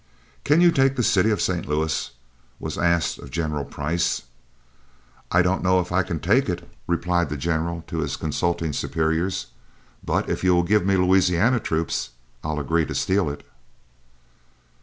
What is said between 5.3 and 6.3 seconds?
"I don't know as I can